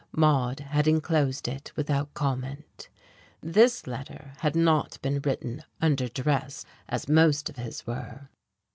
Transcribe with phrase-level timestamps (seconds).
[0.13, 2.89] Maude had enclosed it without comment.
[3.39, 8.27] This letter had not been written under duress, as most of his were.